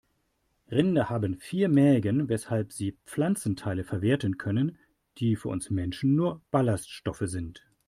[0.71, 4.79] Rinder haben vier Mägen, weshalb sie Pflanzenteile verwerten können,
[5.19, 7.63] die für uns Menschen nur Ballaststoffe sind.